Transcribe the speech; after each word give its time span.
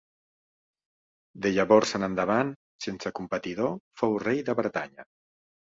De 1.47 1.51
llavors 1.57 1.93
en 1.99 2.07
endavant, 2.09 2.51
sense 2.89 3.15
competidor, 3.21 3.73
fou 4.03 4.21
rei 4.27 4.45
de 4.51 4.59
Bretanya. 4.63 5.11